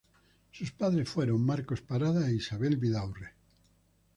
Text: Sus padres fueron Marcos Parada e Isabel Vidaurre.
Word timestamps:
Sus 0.51 0.71
padres 0.71 1.07
fueron 1.07 1.45
Marcos 1.45 1.79
Parada 1.81 2.27
e 2.27 2.33
Isabel 2.33 2.75
Vidaurre. 2.77 3.33